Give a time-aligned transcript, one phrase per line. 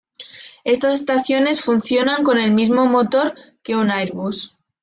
[0.63, 4.57] Estas estaciones funcionan con el mismo motor que un Airbus.